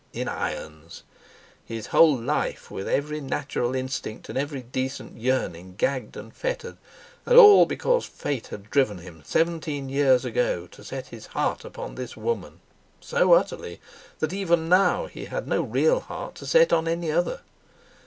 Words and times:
In 0.13 0.27
irons! 0.27 1.03
His 1.63 1.85
whole 1.93 2.17
life, 2.19 2.71
with 2.71 2.87
every 2.87 3.21
natural 3.21 3.75
instinct 3.75 4.29
and 4.29 4.35
every 4.35 4.63
decent 4.63 5.19
yearning 5.21 5.75
gagged 5.77 6.17
and 6.17 6.33
fettered, 6.33 6.77
and 7.23 7.37
all 7.37 7.67
because 7.67 8.03
Fate 8.05 8.47
had 8.47 8.71
driven 8.71 8.97
him 8.97 9.21
seventeen 9.23 9.89
years 9.89 10.25
ago 10.25 10.65
to 10.71 10.83
set 10.83 11.09
his 11.09 11.27
heart 11.27 11.63
upon 11.63 11.93
this 11.93 12.17
woman—so 12.17 13.33
utterly, 13.33 13.79
that 14.17 14.33
even 14.33 14.67
now 14.67 15.05
he 15.05 15.25
had 15.25 15.47
no 15.47 15.61
real 15.61 15.99
heart 15.99 16.33
to 16.33 16.47
set 16.47 16.73
on 16.73 16.87
any 16.87 17.11
other! 17.11 17.41